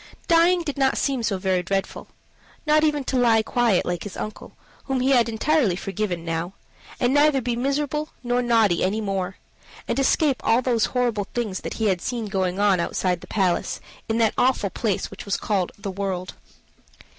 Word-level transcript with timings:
Dying 0.27 0.63
did 0.63 0.79
not 0.79 0.97
seem 0.97 1.21
so 1.21 1.37
very 1.37 1.61
dreadful; 1.61 2.07
not 2.65 2.83
even 2.83 3.03
to 3.03 3.17
lie 3.19 3.43
quiet 3.43 3.85
like 3.85 4.01
his 4.01 4.17
uncle, 4.17 4.53
whom 4.85 4.99
he 4.99 5.11
had 5.11 5.29
entirely 5.29 5.75
forgiven 5.75 6.25
now, 6.25 6.53
and 6.99 7.13
neither 7.13 7.39
be 7.39 7.55
miserable 7.55 8.09
nor 8.23 8.41
naughty 8.41 8.83
any 8.83 8.99
more, 8.99 9.35
and 9.87 9.99
escape 9.99 10.41
all 10.43 10.63
those 10.63 10.85
horrible 10.85 11.27
things 11.35 11.59
that 11.59 11.75
he 11.75 11.85
had 11.85 12.01
seen 12.01 12.25
going 12.25 12.59
on 12.59 12.79
outside 12.79 13.21
the 13.21 13.27
palace, 13.27 13.79
in 14.09 14.17
that 14.17 14.33
awful 14.39 14.71
place 14.71 15.11
which 15.11 15.23
was 15.23 15.37
called 15.37 15.71
"the 15.77 15.91
world." 15.91 16.33